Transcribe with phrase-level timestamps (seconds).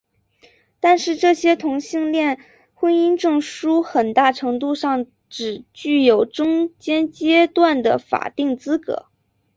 [0.79, 2.39] 但是这些同性恋
[2.73, 9.05] 婚姻证书很大程度上是只具有中间阶段的法定资格。